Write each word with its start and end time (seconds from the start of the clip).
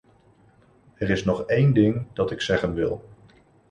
Er 0.95 1.09
is 1.09 1.23
nog 1.23 1.41
één 1.45 1.73
ding 1.73 2.05
dat 2.13 2.31
ik 2.31 2.41
zeggen 2.41 2.73
wil. 2.73 3.05